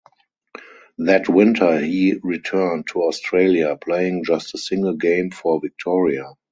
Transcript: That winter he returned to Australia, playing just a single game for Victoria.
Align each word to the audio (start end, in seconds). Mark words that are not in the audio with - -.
That 0.97 1.29
winter 1.29 1.79
he 1.79 2.15
returned 2.23 2.87
to 2.87 3.03
Australia, 3.03 3.77
playing 3.79 4.23
just 4.23 4.55
a 4.55 4.57
single 4.57 4.95
game 4.95 5.29
for 5.29 5.61
Victoria. 5.61 6.25